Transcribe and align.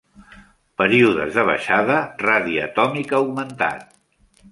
Períodes 0.81 1.35
de 1.35 1.43
baixada, 1.49 1.97
radi 2.23 2.57
atòmic 2.63 3.13
augmentat. 3.19 3.85